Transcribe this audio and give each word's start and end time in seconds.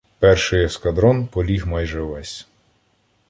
Перший 0.19 0.63
ескадрон 0.65 1.27
поліг 1.27 1.67
майже 1.67 2.01
весь. 2.01 2.47